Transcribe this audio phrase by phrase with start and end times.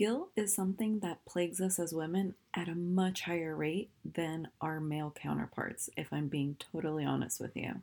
[0.00, 4.80] Guilt is something that plagues us as women at a much higher rate than our
[4.80, 7.82] male counterparts, if I'm being totally honest with you.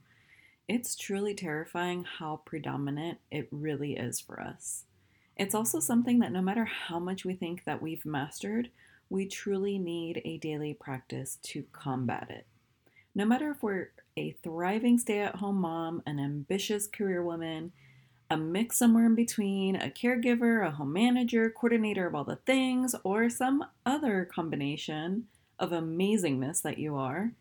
[0.67, 4.85] It's truly terrifying how predominant it really is for us.
[5.35, 8.71] It's also something that no matter how much we think that we've mastered,
[9.11, 12.47] we truly need a daily practice to combat it.
[13.13, 17.73] No matter if we're a thriving stay at home mom, an ambitious career woman,
[18.29, 22.93] a mix somewhere in between, a caregiver, a home manager, coordinator of all the things,
[23.03, 25.27] or some other combination
[25.59, 27.31] of amazingness that you are,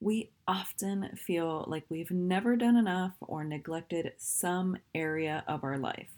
[0.00, 6.10] we often feel like we've never done enough or neglected some area of our life.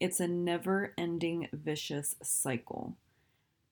[0.00, 2.96] It's a never ending vicious cycle.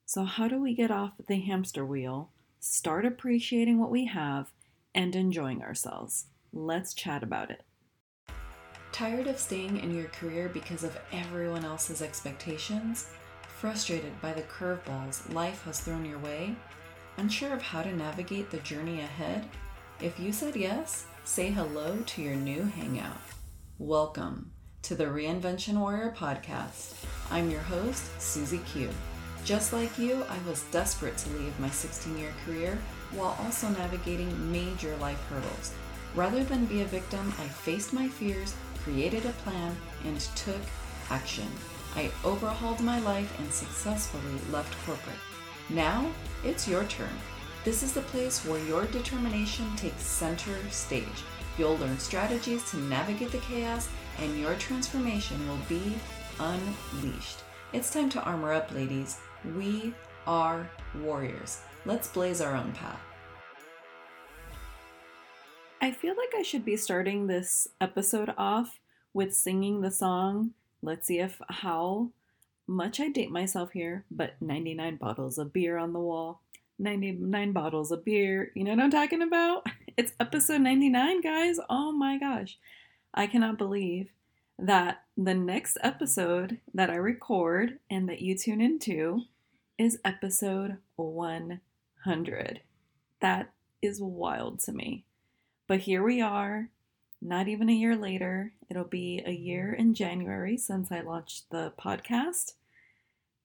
[0.05, 4.53] So, how do we get off the hamster wheel, start appreciating what we have,
[4.95, 6.27] and enjoying ourselves?
[6.53, 7.63] Let's chat about it.
[8.99, 13.07] Tired of staying in your career because of everyone else's expectations?
[13.47, 16.57] Frustrated by the curveballs life has thrown your way?
[17.17, 19.49] Unsure of how to navigate the journey ahead?
[20.01, 23.21] If you said yes, say hello to your new hangout.
[23.79, 24.51] Welcome
[24.83, 26.95] to the Reinvention Warrior podcast.
[27.31, 28.91] I'm your host, Susie Q.
[29.45, 32.77] Just like you, I was desperate to leave my 16 year career
[33.13, 35.73] while also navigating major life hurdles.
[36.15, 38.55] Rather than be a victim, I faced my fears,
[38.89, 40.61] created a plan, and took
[41.11, 41.47] action.
[41.95, 45.17] I overhauled my life and successfully left corporate.
[45.69, 46.11] Now,
[46.45, 47.11] it's your turn.
[47.65, 51.25] This is the place where your determination takes center stage.
[51.59, 53.89] You'll learn strategies to navigate the chaos,
[54.21, 55.95] and your transformation will be
[56.41, 57.41] unleashed.
[57.73, 59.19] It's time to armor up, ladies.
[59.57, 59.93] We
[60.27, 60.71] are
[61.03, 61.61] warriors.
[61.85, 63.01] Let's blaze our own path.
[65.81, 68.81] I feel like I should be starting this episode off
[69.15, 70.51] with singing the song.
[70.83, 72.11] Let's see if how
[72.67, 76.43] much I date myself here, but 99 bottles of beer on the wall.
[76.81, 78.51] 99 bottles of beer.
[78.55, 79.67] You know what I'm talking about?
[79.97, 81.59] It's episode 99, guys.
[81.69, 82.57] Oh my gosh.
[83.13, 84.11] I cannot believe
[84.57, 89.23] that the next episode that I record and that you tune into
[89.77, 92.61] is episode 100.
[93.21, 93.51] That
[93.83, 95.05] is wild to me.
[95.69, 96.71] But here we are,
[97.21, 98.55] not even a year later.
[98.71, 99.81] It'll be a year mm-hmm.
[99.81, 102.55] in January since I launched the podcast.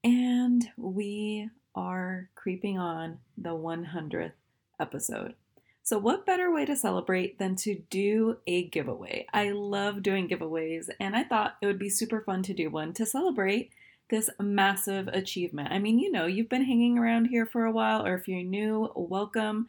[0.02, 4.32] And we are creeping on the 100th
[4.80, 5.34] episode.
[5.82, 9.26] So, what better way to celebrate than to do a giveaway?
[9.34, 12.94] I love doing giveaways, and I thought it would be super fun to do one
[12.94, 13.70] to celebrate
[14.08, 15.72] this massive achievement.
[15.72, 18.42] I mean, you know, you've been hanging around here for a while, or if you're
[18.42, 19.66] new, welcome.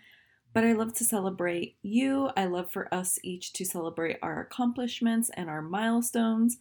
[0.55, 2.29] But I love to celebrate you.
[2.37, 6.59] I love for us each to celebrate our accomplishments and our milestones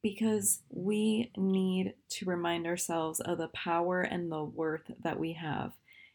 [0.00, 5.72] because we need to remind ourselves of the power and the worth that we have.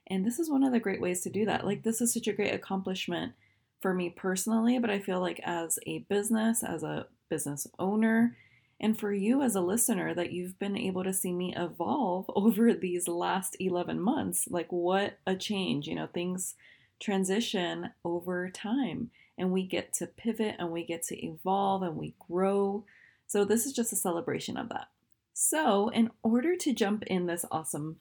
[0.08, 1.66] And this is one of the great ways to do that.
[1.66, 3.34] Like, this is such a great accomplishment
[3.82, 8.38] for me personally, but I feel like as a business, as a business owner,
[8.80, 12.74] and for you as a listener, that you've been able to see me evolve over
[12.74, 14.48] these last 11 months.
[14.50, 15.88] Like, what a change!
[15.88, 16.56] You know, things
[17.00, 22.16] transition over time, and we get to pivot and we get to evolve and we
[22.28, 22.84] grow
[23.28, 24.88] so, this is just a celebration of that.
[25.34, 27.98] So, in order to jump in this awesome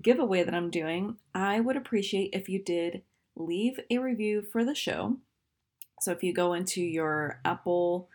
[0.00, 3.02] giveaway that I'm doing, I would appreciate if you did
[3.36, 5.18] leave a review for the show.
[6.00, 8.08] So, if you go into your Apple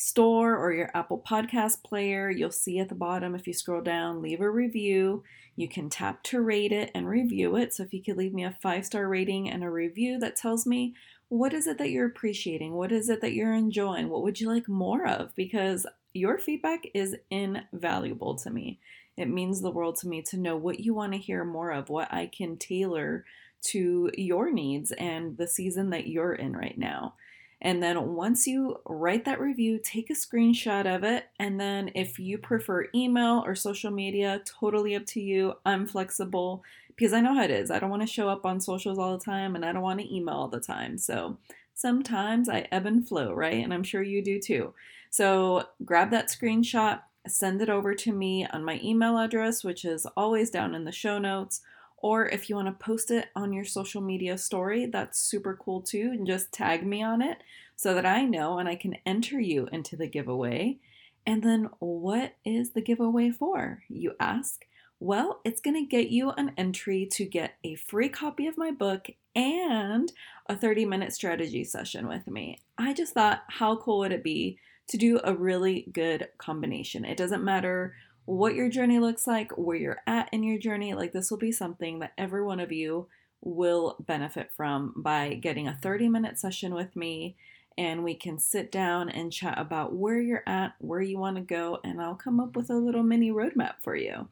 [0.00, 4.22] store or your Apple podcast player, you'll see at the bottom if you scroll down,
[4.22, 5.24] leave a review.
[5.56, 7.74] You can tap to rate it and review it.
[7.74, 10.66] So, if you could leave me a five star rating and a review that tells
[10.66, 10.94] me
[11.28, 12.74] what is it that you're appreciating?
[12.74, 14.08] What is it that you're enjoying?
[14.08, 15.34] What would you like more of?
[15.34, 15.84] Because
[16.14, 18.78] your feedback is invaluable to me.
[19.16, 21.88] It means the world to me to know what you want to hear more of,
[21.88, 23.24] what I can tailor
[23.64, 27.14] to your needs and the season that you're in right now.
[27.60, 31.26] And then once you write that review, take a screenshot of it.
[31.38, 35.54] And then if you prefer email or social media, totally up to you.
[35.66, 36.62] I'm flexible
[36.94, 37.70] because I know how it is.
[37.70, 40.00] I don't want to show up on socials all the time and I don't want
[40.00, 40.98] to email all the time.
[40.98, 41.38] So
[41.74, 43.62] sometimes I ebb and flow, right?
[43.62, 44.74] And I'm sure you do too.
[45.10, 50.06] So grab that screenshot, send it over to me on my email address, which is
[50.16, 51.60] always down in the show notes.
[52.00, 55.80] Or if you want to post it on your social media story, that's super cool
[55.80, 56.10] too.
[56.12, 57.42] And just tag me on it
[57.76, 60.78] so that I know and I can enter you into the giveaway.
[61.26, 63.82] And then, what is the giveaway for?
[63.88, 64.64] You ask.
[65.00, 68.70] Well, it's going to get you an entry to get a free copy of my
[68.70, 70.10] book and
[70.48, 72.60] a 30 minute strategy session with me.
[72.78, 74.58] I just thought, how cool would it be
[74.88, 77.04] to do a really good combination.
[77.04, 77.94] It doesn't matter
[78.28, 80.92] what your journey looks like, where you're at in your journey.
[80.92, 83.08] Like, this will be something that every one of you
[83.40, 87.36] will benefit from by getting a 30 minute session with me.
[87.78, 91.42] And we can sit down and chat about where you're at, where you want to
[91.42, 94.28] go, and I'll come up with a little mini roadmap for you.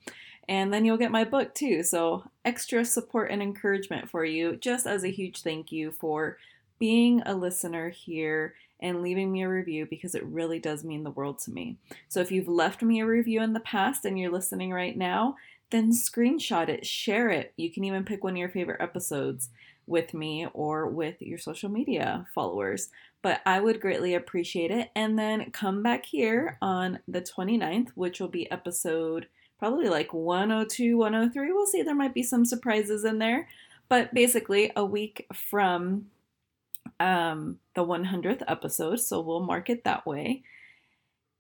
[0.47, 1.83] And then you'll get my book too.
[1.83, 6.37] So, extra support and encouragement for you, just as a huge thank you for
[6.79, 11.11] being a listener here and leaving me a review because it really does mean the
[11.11, 11.77] world to me.
[12.09, 15.37] So if you've left me a review in the past and you're listening right now,
[15.71, 17.53] then screenshot it, share it.
[17.57, 19.49] You can even pick one of your favorite episodes
[19.87, 22.91] with me or with your social media followers.
[23.23, 24.91] But I would greatly appreciate it.
[24.95, 29.27] And then come back here on the 29th, which will be episode
[29.59, 31.53] probably like 102, 103.
[31.53, 31.83] We'll see.
[31.83, 33.49] There might be some surprises in there.
[33.89, 36.07] But basically, a week from
[37.01, 40.43] um, the 100th episode, so we'll mark it that way.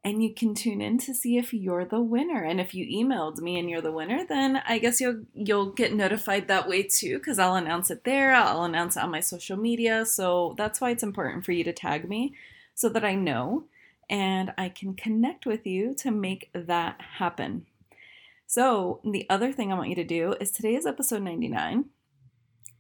[0.05, 2.44] And you can tune in to see if you're the winner.
[2.44, 5.93] And if you emailed me and you're the winner, then I guess you'll you'll get
[5.93, 8.32] notified that way too, because I'll announce it there.
[8.32, 10.06] I'll announce it on my social media.
[10.06, 12.35] So that's why it's important for you to tag me
[12.73, 13.64] so that I know
[14.08, 17.67] and I can connect with you to make that happen.
[18.47, 21.87] So, the other thing I want you to do is today is episode 99.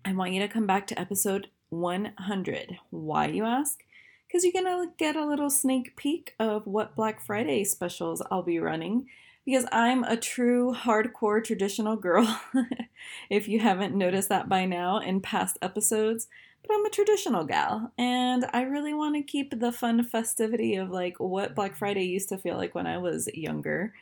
[0.04, 2.78] I want you to come back to episode 100.
[2.90, 3.82] Why, you ask?
[4.26, 8.42] Because you're going to get a little sneak peek of what Black Friday specials I'll
[8.42, 9.06] be running.
[9.44, 12.40] Because I'm a true hardcore traditional girl,
[13.30, 16.26] if you haven't noticed that by now in past episodes.
[16.66, 20.90] But I'm a traditional gal, and I really want to keep the fun festivity of
[20.90, 23.94] like what Black Friday used to feel like when I was younger.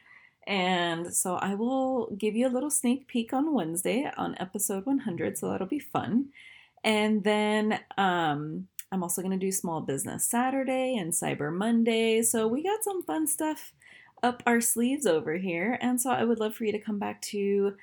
[0.46, 5.36] And so I will give you a little sneak peek on Wednesday on episode 100,
[5.36, 6.30] so that'll be fun.
[6.84, 12.22] And then um, I'm also going to do Small Business Saturday and Cyber Monday.
[12.22, 13.72] So we got some fun stuff
[14.22, 15.78] up our sleeves over here.
[15.80, 17.74] And so I would love for you to come back to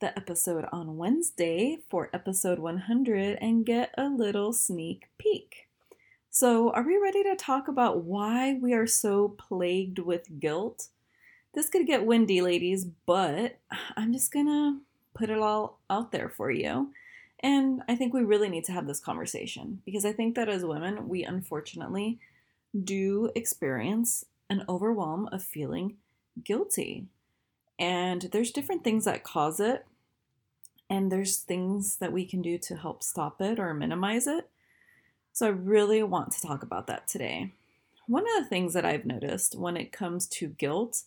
[0.00, 5.68] the episode on Wednesday for episode 100 and get a little sneak peek.
[6.30, 10.88] So, are we ready to talk about why we are so plagued with guilt?
[11.52, 13.58] This could get windy, ladies, but
[13.96, 14.80] I'm just gonna
[15.14, 16.92] put it all out there for you.
[17.44, 20.64] And I think we really need to have this conversation because I think that as
[20.64, 22.18] women, we unfortunately
[22.82, 25.98] do experience an overwhelm of feeling
[26.42, 27.04] guilty.
[27.78, 29.84] And there's different things that cause it,
[30.88, 34.48] and there's things that we can do to help stop it or minimize it.
[35.34, 37.52] So I really want to talk about that today.
[38.06, 41.02] One of the things that I've noticed when it comes to guilt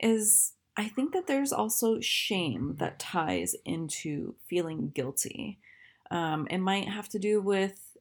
[0.00, 5.58] is I think that there's also shame that ties into feeling guilty.
[6.08, 7.96] Um, it might have to do with,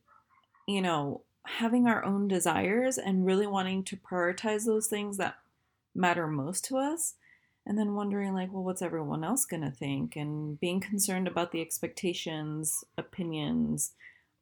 [0.68, 5.38] you know, having our own desires and really wanting to prioritize those things that
[5.96, 7.16] matter most to us.
[7.66, 10.16] And then wondering, like, well, what's everyone else going to think?
[10.16, 13.94] And being concerned about the expectations, opinions,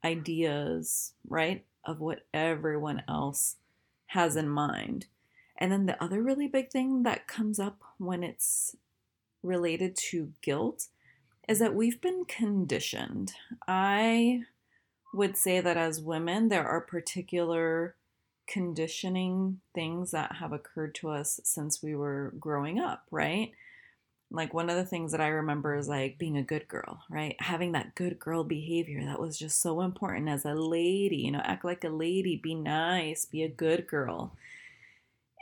[0.04, 3.56] ideas, right, of what everyone else
[4.08, 5.08] has in mind.
[5.58, 8.76] And then the other really big thing that comes up when it's
[9.42, 10.88] related to guilt
[11.48, 13.34] is that we've been conditioned.
[13.68, 14.44] I
[15.14, 17.96] would say that as women, there are particular
[18.48, 23.52] conditioning things that have occurred to us since we were growing up, right?
[24.32, 27.36] Like one of the things that I remember is like being a good girl, right?
[27.40, 31.42] Having that good girl behavior that was just so important as a lady, you know,
[31.44, 34.36] act like a lady, be nice, be a good girl.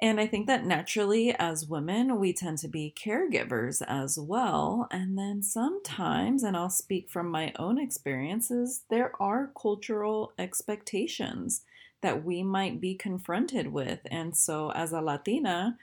[0.03, 4.85] And I think that naturally, as women, we tend to be caregivers as well.
[4.91, 11.61] And then sometimes, and I'll speak from my own experiences, there are cultural expectations
[12.01, 14.01] that we might be confronted with.
[14.11, 15.77] And so, as a Latina,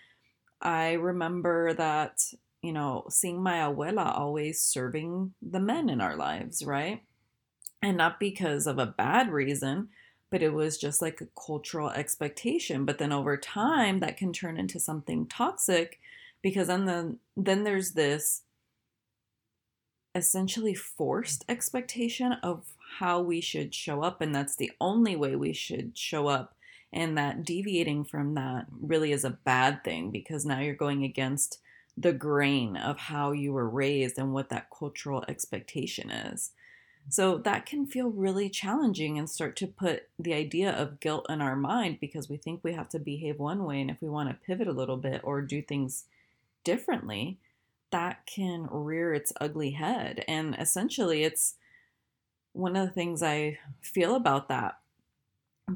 [0.60, 2.20] I remember that,
[2.60, 7.04] you know, seeing my abuela always serving the men in our lives, right?
[7.80, 9.88] And not because of a bad reason,
[10.30, 12.84] but it was just like a cultural expectation.
[12.84, 15.98] But then over time that can turn into something toxic
[16.42, 18.42] because then the, then there's this
[20.14, 22.64] essentially forced expectation of
[22.98, 26.56] how we should show up and that's the only way we should show up.
[26.92, 31.60] And that deviating from that really is a bad thing because now you're going against
[31.96, 36.50] the grain of how you were raised and what that cultural expectation is
[37.10, 41.40] so that can feel really challenging and start to put the idea of guilt in
[41.40, 43.80] our mind because we think we have to behave one way.
[43.80, 46.04] And if we want to pivot a little bit or do things
[46.62, 47.38] differently,
[47.90, 50.24] that can rear its ugly head.
[50.28, 51.54] And essentially, it's
[52.52, 54.78] one of the things I feel about that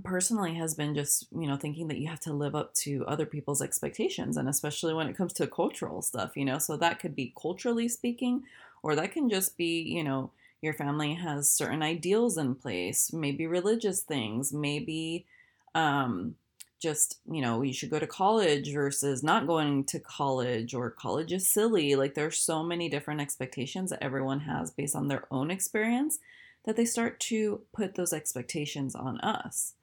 [0.03, 3.27] personally has been just, you know, thinking that you have to live up to other
[3.27, 6.59] people's expectations and especially when it comes to cultural stuff, you know.
[6.59, 8.43] So that could be culturally speaking
[8.83, 10.31] or that can just be, you know,
[10.65, 15.27] your family has certain ideals in place, maybe religious things, maybe
[15.75, 16.37] um
[16.85, 21.33] just, you know, you should go to college versus not going to college or college
[21.33, 21.95] is silly.
[21.95, 26.19] Like there's so many different expectations that everyone has based on their own experience
[26.65, 29.75] that they start to put those expectations on us.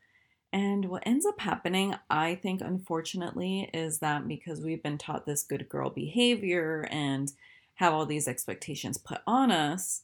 [0.54, 5.44] And what ends up happening, I think, unfortunately, is that because we've been taught this
[5.44, 7.32] good girl behavior and
[7.76, 10.04] have all these expectations put on us,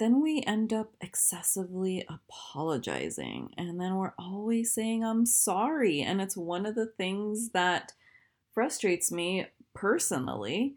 [0.00, 3.50] then we end up excessively apologizing.
[3.56, 6.00] And then we're always saying, I'm sorry.
[6.00, 7.92] And it's one of the things that
[8.54, 10.74] frustrates me personally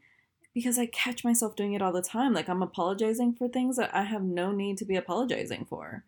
[0.54, 2.34] because I catch myself doing it all the time.
[2.34, 6.04] Like I'm apologizing for things that I have no need to be apologizing for.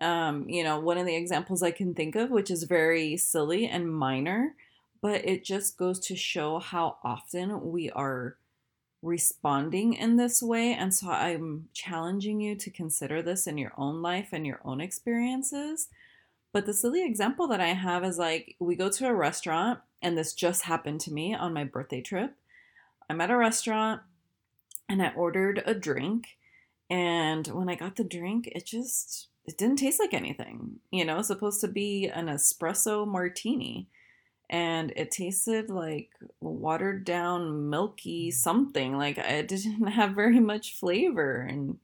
[0.00, 3.66] Um, you know, one of the examples I can think of, which is very silly
[3.66, 4.54] and minor,
[5.00, 8.36] but it just goes to show how often we are
[9.02, 10.74] responding in this way.
[10.74, 14.80] And so I'm challenging you to consider this in your own life and your own
[14.80, 15.88] experiences.
[16.52, 20.18] But the silly example that I have is like we go to a restaurant, and
[20.18, 22.34] this just happened to me on my birthday trip.
[23.08, 24.02] I'm at a restaurant
[24.88, 26.36] and I ordered a drink.
[26.88, 30.80] And when I got the drink, it just it didn't taste like anything.
[30.90, 33.88] You know, supposed to be an espresso martini
[34.50, 38.36] and it tasted like watered down milky mm-hmm.
[38.36, 41.78] something like it didn't have very much flavor and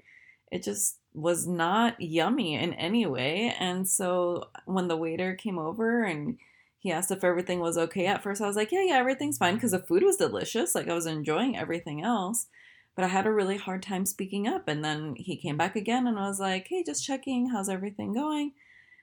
[0.52, 6.04] it just was not yummy in any way and so when the waiter came over
[6.04, 6.36] and
[6.78, 9.54] he asked if everything was okay at first i was like yeah yeah everything's fine
[9.54, 12.48] because the food was delicious like i was enjoying everything else
[12.94, 16.06] but i had a really hard time speaking up and then he came back again
[16.06, 18.52] and I was like hey just checking how's everything going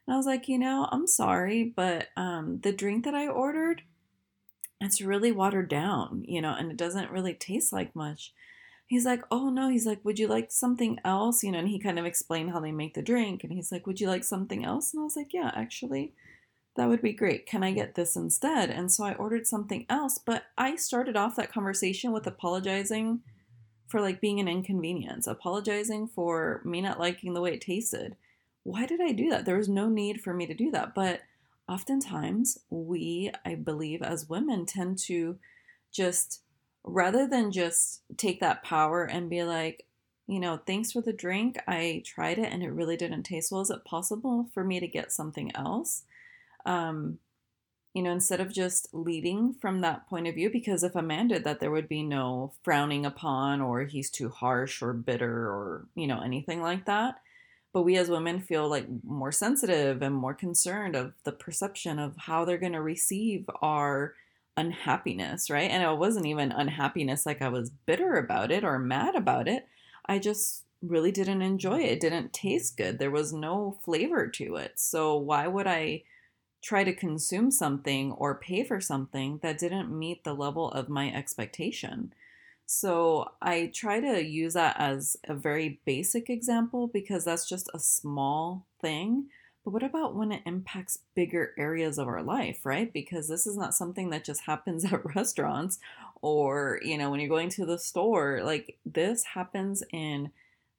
[0.05, 3.83] and I was like, you know, I'm sorry, but um, the drink that I ordered,
[4.81, 8.33] it's really watered down, you know, and it doesn't really taste like much.
[8.85, 11.41] He's like, oh no, he's like, would you like something else?
[11.41, 13.43] You know, and he kind of explained how they make the drink.
[13.43, 14.93] And he's like, would you like something else?
[14.93, 16.11] And I was like, yeah, actually,
[16.75, 17.45] that would be great.
[17.45, 18.69] Can I get this instead?
[18.69, 23.21] And so I ordered something else, but I started off that conversation with apologizing
[23.87, 28.17] for like being an inconvenience, apologizing for me not liking the way it tasted
[28.63, 29.45] why did I do that?
[29.45, 30.95] There was no need for me to do that.
[30.95, 31.21] But
[31.67, 35.37] oftentimes, we, I believe, as women, tend to
[35.91, 36.41] just,
[36.83, 39.85] rather than just take that power and be like,
[40.27, 41.57] you know, thanks for the drink.
[41.67, 43.61] I tried it and it really didn't taste well.
[43.61, 46.03] Is it possible for me to get something else?
[46.65, 47.19] Um,
[47.93, 51.27] you know, instead of just leading from that point of view, because if a man
[51.27, 55.85] did that, there would be no frowning upon or he's too harsh or bitter or,
[55.93, 57.19] you know, anything like that
[57.73, 62.15] but we as women feel like more sensitive and more concerned of the perception of
[62.15, 64.13] how they're going to receive our
[64.55, 65.71] unhappiness right?
[65.71, 69.67] And it wasn't even unhappiness like i was bitter about it or mad about it.
[70.05, 71.93] I just really didn't enjoy it.
[71.93, 72.99] It didn't taste good.
[72.99, 74.73] There was no flavor to it.
[74.75, 76.03] So why would i
[76.61, 81.11] try to consume something or pay for something that didn't meet the level of my
[81.11, 82.13] expectation
[82.65, 87.79] so I try to use that as a very basic example because that's just a
[87.79, 89.27] small thing.
[89.63, 92.91] But what about when it impacts bigger areas of our life, right?
[92.91, 95.79] Because this is not something that just happens at restaurants
[96.21, 98.41] or, you know, when you're going to the store.
[98.43, 100.31] Like this happens in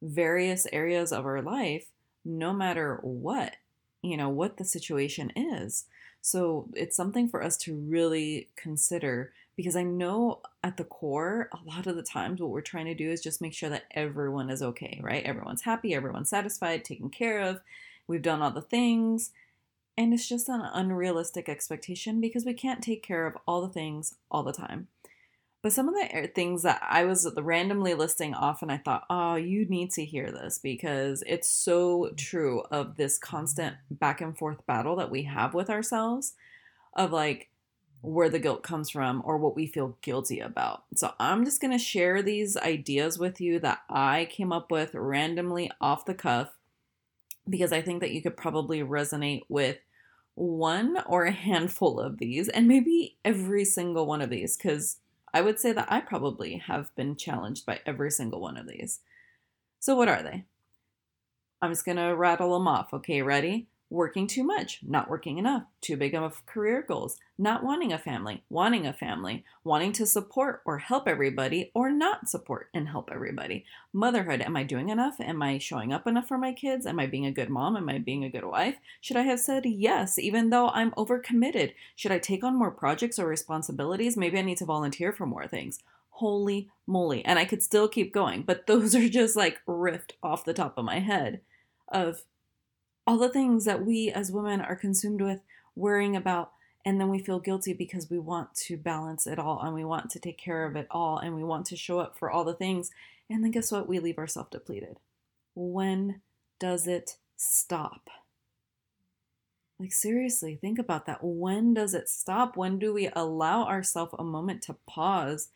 [0.03, 1.87] various areas of our life,
[2.25, 3.57] no matter what,
[4.03, 5.85] you know, what the situation is.
[6.21, 11.69] So it's something for us to really consider because I know at the core, a
[11.69, 14.51] lot of the times what we're trying to do is just make sure that everyone
[14.51, 15.25] is okay, right?
[15.25, 17.61] Everyone's happy, everyone's satisfied, taken care of,
[18.07, 19.31] we've done all the things.
[19.97, 24.15] And it's just an unrealistic expectation because we can't take care of all the things
[24.31, 24.89] all the time.
[25.63, 29.37] But some of the things that I was randomly listing off, and I thought, oh,
[29.37, 32.17] you need to hear this because it's so mm-hmm.
[32.17, 36.35] true of this constant back and forth battle that we have with ourselves
[36.95, 37.49] of like,
[38.05, 40.85] where the guilt comes from or what we feel guilty about.
[40.95, 44.95] So I'm just going to share these ideas with you that I came up with
[44.95, 46.51] randomly off the cuff
[47.49, 49.79] because I think that you could probably resonate with
[50.35, 54.99] one or a handful of these and maybe every single one of these because
[55.33, 59.01] I would say that I probably have been challenged by every single one of these.
[59.81, 60.45] So, what are they?
[61.63, 62.93] I'm just going to rattle them off.
[62.93, 63.67] Okay, ready?
[63.95, 68.43] Working too much, not working enough, too big of career goals, not wanting a family,
[68.51, 73.65] wanting a family, wanting to support or help everybody, or not support and help everybody.
[73.93, 75.21] Motherhood, am I doing enough?
[75.21, 76.87] Am I showing up enough for my kids?
[76.87, 77.77] Am I being a good mom?
[77.77, 78.77] Am I being a good wife?
[79.01, 81.73] Should I have said yes, even though I'm overcommitted?
[81.95, 84.17] Should I take on more projects or responsibilities?
[84.17, 85.79] Maybe I need to volunteer for more things.
[86.11, 87.25] Holy moly.
[87.25, 90.77] And I could still keep going, but those are just like riffed off the top
[90.77, 91.41] of my head
[91.89, 92.25] of
[93.07, 95.41] all the things that we as women are consumed with
[95.77, 96.53] worrying about
[96.87, 100.11] and then we feel guilty because we want to balance it all and we want
[100.11, 102.55] to take care of it all and we want to show up for all the
[102.55, 102.91] things
[103.31, 103.89] and then guess what?
[103.89, 104.99] We leave ourselves depleted.
[105.55, 106.21] When
[106.59, 108.11] does it stop?
[109.79, 111.19] Like seriously think about that.
[111.23, 112.57] When does it stop?
[112.57, 115.49] When do we allow ourselves a moment to pause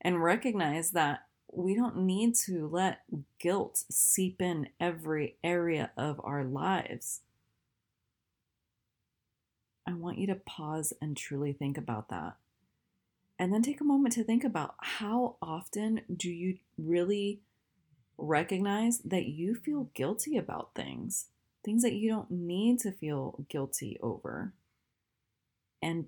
[0.00, 3.02] and recognize that we don't need to let
[3.38, 7.20] guilt seep in every area of our lives.
[9.86, 12.36] I want you to pause and truly think about that.
[13.38, 17.40] And then take a moment to think about how often do you really
[18.18, 21.26] recognize that you feel guilty about things,
[21.64, 24.52] things that you don't need to feel guilty over.
[25.80, 26.06] And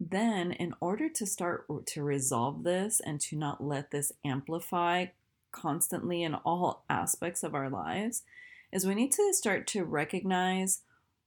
[0.00, 5.06] then in order to start to resolve this and to not let this amplify
[5.52, 8.22] constantly in all aspects of our lives
[8.72, 10.82] is we need to start to recognize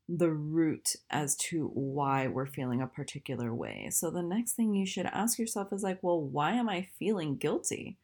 [0.09, 3.89] the root as to why we're feeling a particular way.
[3.91, 7.35] So the next thing you should ask yourself is like, well, why am I feeling
[7.35, 7.97] guilty?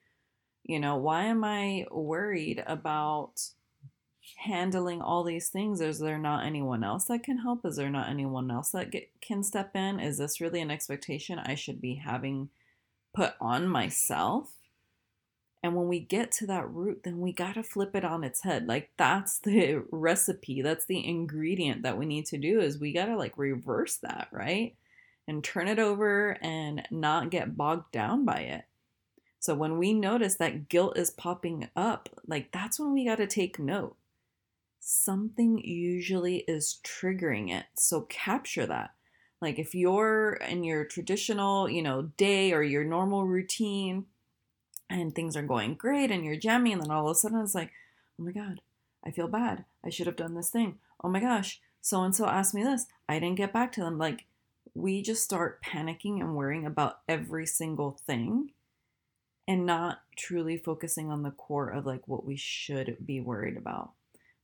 [0.63, 3.41] You know, why am I worried about
[4.37, 7.65] handling all these things is there not anyone else that can help?
[7.65, 9.99] Is there not anyone else that get, can step in?
[9.99, 12.49] Is this really an expectation i should be having
[13.13, 14.53] put on myself?
[15.61, 18.43] And when we get to that root then we got to flip it on its
[18.43, 18.67] head.
[18.67, 23.05] Like that's the recipe that's the ingredient that we need to do is we got
[23.05, 24.75] to like reverse that right?
[25.27, 28.65] And turn it over and not get bogged down by it.
[29.39, 33.27] So when we notice that guilt is popping up like that's when we got to
[33.27, 33.95] take note
[34.85, 37.65] something usually is triggering it.
[37.75, 38.91] So capture that.
[39.41, 44.05] Like if you're in your traditional, you know, day or your normal routine
[44.89, 47.55] and things are going great and you're jamming and then all of a sudden it's
[47.55, 47.71] like,
[48.19, 48.61] "Oh my god,
[49.05, 49.65] I feel bad.
[49.83, 50.79] I should have done this thing.
[51.03, 52.85] Oh my gosh, so and so asked me this.
[53.07, 54.25] I didn't get back to them." Like
[54.73, 58.51] we just start panicking and worrying about every single thing
[59.47, 63.91] and not truly focusing on the core of like what we should be worried about.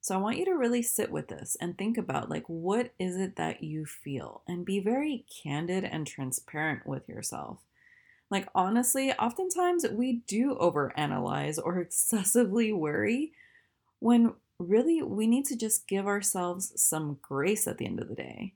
[0.10, 3.16] So I want you to really sit with this and think about like what is
[3.16, 7.60] it that you feel and be very candid and transparent with yourself.
[8.32, 13.34] Like honestly, oftentimes we do overanalyze or excessively worry
[14.00, 18.16] when really we need to just give ourselves some grace at the end of the
[18.16, 18.56] day.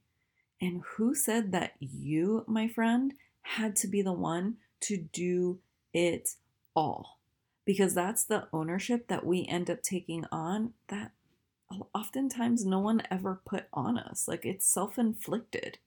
[0.60, 3.14] And who said that you, my friend,
[3.44, 5.60] had to be the one to do
[5.94, 6.30] it
[6.76, 7.20] all?
[7.64, 11.12] Because that's the ownership that we end up taking on that
[11.94, 14.28] oftentimes no one ever put on us.
[14.28, 15.78] Like it's self inflicted.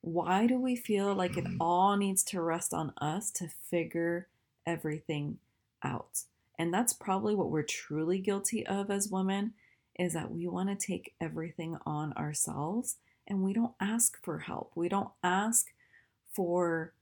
[0.00, 1.60] Why do we feel like it mm-hmm.
[1.60, 4.28] all needs to rest on us to figure
[4.66, 5.38] everything
[5.82, 6.22] out?
[6.58, 9.54] And that's probably what we're truly guilty of as women
[9.98, 12.96] is that we want to take everything on ourselves
[13.26, 14.72] and we don't ask for help.
[14.74, 15.66] We don't ask
[16.32, 16.94] for,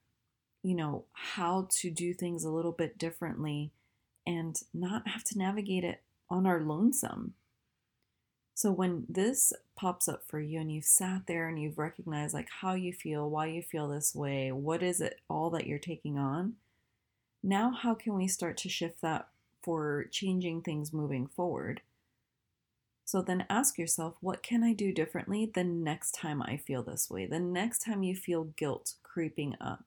[0.62, 3.72] you know, how to do things a little bit differently
[4.27, 7.35] and not have to navigate it on our lonesome.
[8.57, 12.49] So when this pops up for you and you've sat there and you've recognized like
[12.62, 16.16] how you feel, why you feel this way, what is it all that you're taking
[16.16, 16.55] on?
[17.42, 19.29] Now how can we start to shift that
[19.62, 21.83] for changing things moving forward?
[23.05, 27.11] So then ask yourself, what can I do differently the next time I feel this
[27.11, 27.27] way?
[27.27, 29.85] The next time you feel guilt creeping up?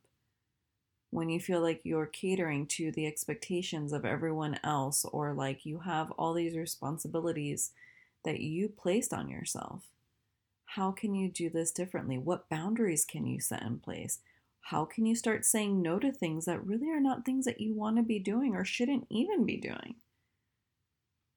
[1.09, 5.79] When you feel like you're catering to the expectations of everyone else or like you
[5.79, 7.71] have all these responsibilities
[8.25, 9.83] that you placed on yourself.
[10.65, 12.17] How can you do this differently?
[12.17, 14.19] What boundaries can you set in place?
[14.61, 17.73] How can you start saying no to things that really are not things that you
[17.73, 19.95] want to be doing or shouldn't even be doing?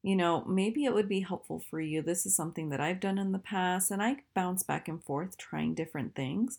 [0.03, 2.03] You know, maybe it would be helpful for you.
[2.03, 5.38] This is something that I've done in the past, and I bounce back and forth
[5.38, 6.59] trying different things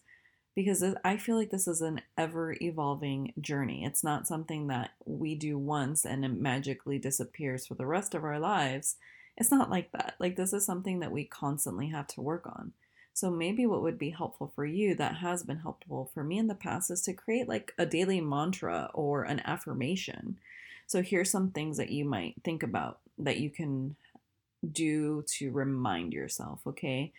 [0.56, 3.84] because I feel like this is an ever evolving journey.
[3.84, 8.24] It's not something that we do once and it magically disappears for the rest of
[8.24, 8.96] our lives.
[9.38, 10.16] It's not like that.
[10.20, 12.74] Like, this is something that we constantly have to work on.
[13.14, 16.48] So, maybe what would be helpful for you that has been helpful for me in
[16.48, 20.38] the past is to create like a daily mantra or an affirmation.
[20.88, 23.96] So, here's some things that you might think about that you can
[24.72, 27.12] do to remind yourself, okay?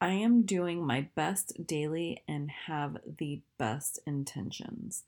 [0.00, 5.04] I am doing my best daily and have the best intentions.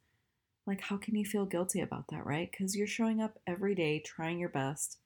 [0.66, 2.50] Like, how can you feel guilty about that, right?
[2.50, 4.98] Because you're showing up every day trying your best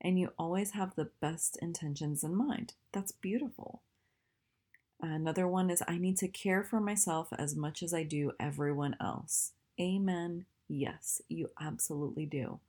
[0.00, 2.74] and you always have the best intentions in mind.
[2.92, 3.82] That's beautiful.
[5.00, 8.96] Another one is I need to care for myself as much as I do everyone
[9.00, 9.52] else.
[9.80, 10.44] Amen.
[10.68, 12.60] Yes, you absolutely do.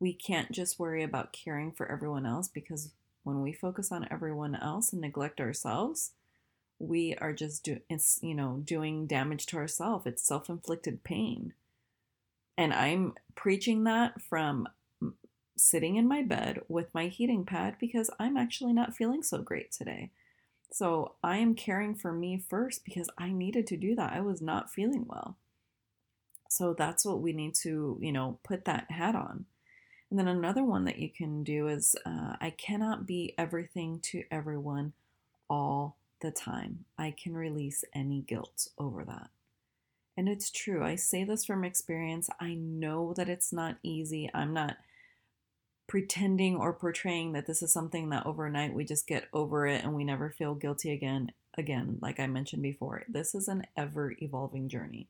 [0.00, 2.90] We can't just worry about caring for everyone else because
[3.22, 6.12] when we focus on everyone else and neglect ourselves,
[6.78, 10.06] we are just do it's you know doing damage to ourselves.
[10.06, 11.54] It's self-inflicted pain.
[12.58, 14.68] And I'm preaching that from
[15.56, 19.72] sitting in my bed with my heating pad because I'm actually not feeling so great
[19.72, 20.10] today.
[20.70, 24.12] So I am caring for me first because I needed to do that.
[24.12, 25.36] I was not feeling well.
[26.48, 29.46] So that's what we need to, you know, put that hat on.
[30.10, 34.24] And then another one that you can do is uh, I cannot be everything to
[34.30, 34.92] everyone
[35.50, 36.84] all the time.
[36.96, 39.30] I can release any guilt over that.
[40.16, 40.82] And it's true.
[40.84, 42.30] I say this from experience.
[42.40, 44.30] I know that it's not easy.
[44.32, 44.76] I'm not
[45.86, 49.94] pretending or portraying that this is something that overnight we just get over it and
[49.94, 51.32] we never feel guilty again.
[51.58, 55.08] Again, like I mentioned before, this is an ever evolving journey.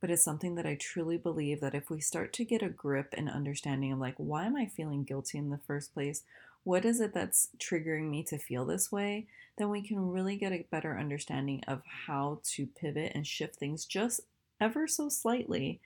[0.00, 3.14] But it's something that I truly believe that if we start to get a grip
[3.16, 6.22] and understanding of like, why am I feeling guilty in the first place?
[6.64, 9.26] What is it that's triggering me to feel this way?
[9.56, 13.86] Then we can really get a better understanding of how to pivot and shift things
[13.86, 14.20] just
[14.60, 15.80] ever so slightly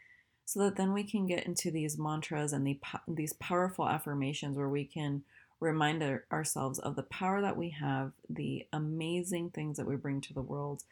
[0.51, 4.69] so that then we can get into these mantras and the, these powerful affirmations where
[4.69, 5.23] we can
[5.61, 10.21] remind our, ourselves of the power that we have, the amazing things that we bring
[10.21, 10.83] to the world,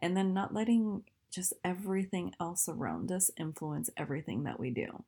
[0.00, 1.02] and then not letting
[1.32, 5.02] just everything else around us influence everything that we do.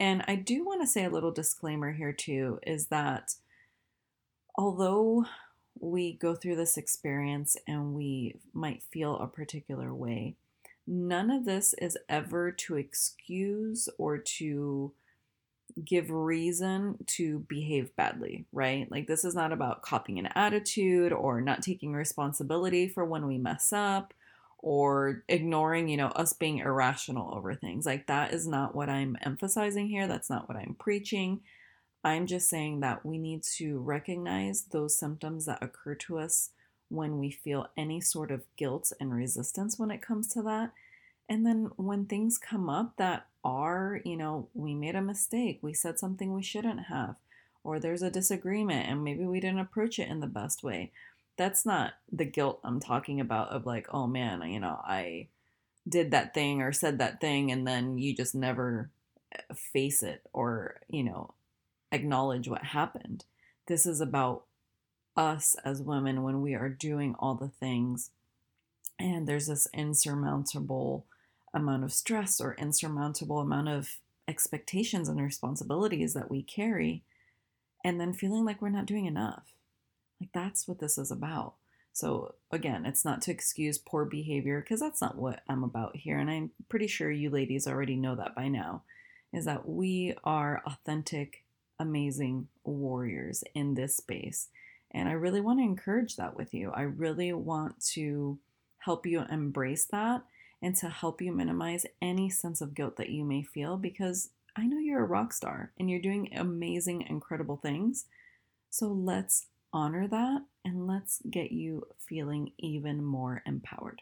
[0.00, 3.34] And I do want to say a little disclaimer here, too, is that
[4.54, 5.26] although
[5.78, 10.36] we go through this experience and we might feel a particular way,
[10.86, 14.92] None of this is ever to excuse or to
[15.84, 18.90] give reason to behave badly, right?
[18.90, 23.36] Like, this is not about copying an attitude or not taking responsibility for when we
[23.36, 24.14] mess up
[24.58, 27.84] or ignoring, you know, us being irrational over things.
[27.84, 30.06] Like, that is not what I'm emphasizing here.
[30.06, 31.40] That's not what I'm preaching.
[32.04, 36.50] I'm just saying that we need to recognize those symptoms that occur to us
[36.88, 40.72] when we feel any sort of guilt and resistance when it comes to that.
[41.28, 45.72] And then when things come up that are, you know, we made a mistake, we
[45.72, 47.16] said something we shouldn't have,
[47.64, 50.92] or there's a disagreement and maybe we didn't approach it in the best way.
[51.36, 55.28] That's not the guilt I'm talking about of like, oh man, you know, I
[55.88, 58.90] did that thing or said that thing and then you just never
[59.32, 61.34] eh, face it or, you know,
[61.92, 63.24] acknowledge what happened.
[63.66, 64.44] This is about
[65.16, 68.10] us as women when we are doing all the things.
[68.98, 71.06] And there's this insurmountable
[71.54, 73.96] amount of stress or insurmountable amount of
[74.28, 77.02] expectations and responsibilities that we carry
[77.84, 79.52] and then feeling like we're not doing enough.
[80.20, 81.54] Like that's what this is about.
[81.92, 86.18] So again it's not to excuse poor behavior because that's not what i'm about here
[86.18, 88.82] and i'm pretty sure you ladies already know that by now
[89.32, 91.44] is that we are authentic
[91.78, 94.48] amazing warriors in this space
[94.96, 96.72] and I really want to encourage that with you.
[96.72, 98.38] I really want to
[98.78, 100.22] help you embrace that
[100.62, 104.66] and to help you minimize any sense of guilt that you may feel because I
[104.66, 108.06] know you're a rock star and you're doing amazing, incredible things.
[108.70, 114.00] So let's honor that and let's get you feeling even more empowered.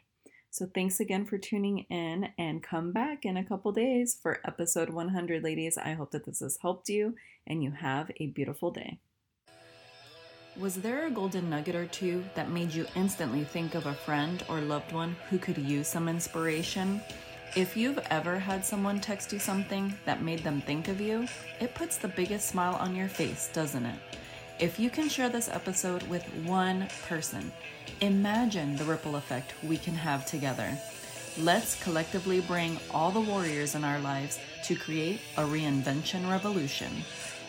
[0.51, 4.91] So thanks again for tuning in and come back in a couple days for episode
[4.91, 5.77] 100, ladies.
[5.77, 8.99] I hope that this has helped you and you have a beautiful day.
[10.57, 14.41] Was there a golden nugget or two that made you instantly think of a friend
[14.49, 17.01] or loved one who could use some inspiration?
[17.57, 21.27] If you've ever had someone text you something that made them think of you,
[21.59, 23.99] it puts the biggest smile on your face, doesn't it?
[24.61, 27.51] If you can share this episode with one person,
[28.01, 30.71] imagine the ripple effect we can have together.
[31.37, 36.93] Let's collectively bring all the warriors in our lives to create a reinvention revolution.